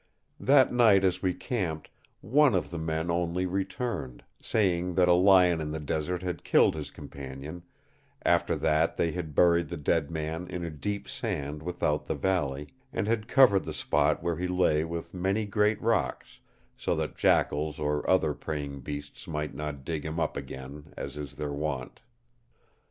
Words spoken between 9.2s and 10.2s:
buried the dead